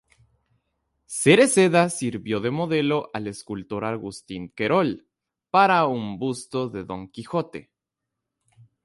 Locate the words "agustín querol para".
3.85-5.85